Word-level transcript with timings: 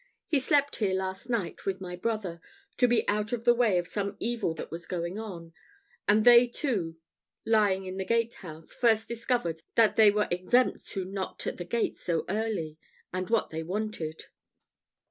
He 0.25 0.39
slept 0.39 0.77
here 0.77 0.95
last 0.95 1.29
night 1.29 1.67
with 1.67 1.79
my 1.79 1.95
brother, 1.95 2.41
to 2.77 2.87
be 2.87 3.07
out 3.07 3.31
of 3.33 3.43
the 3.43 3.53
way 3.53 3.77
of 3.77 3.87
some 3.87 4.17
evil 4.19 4.55
that 4.55 4.71
was 4.71 4.87
going 4.87 5.19
on, 5.19 5.53
and 6.07 6.25
they 6.25 6.47
two 6.47 6.97
lying 7.45 7.85
in 7.85 7.97
the 7.97 8.03
gatehouse, 8.03 8.73
first 8.73 9.07
discovered 9.07 9.61
that 9.75 9.97
they 9.97 10.09
were 10.09 10.27
exempts 10.31 10.93
who 10.93 11.05
knocked 11.05 11.45
at 11.45 11.57
the 11.57 11.65
gate 11.65 11.99
so 11.99 12.25
early, 12.29 12.79
and 13.13 13.29
what 13.29 13.51
they 13.51 13.61
wanted." 13.61 14.25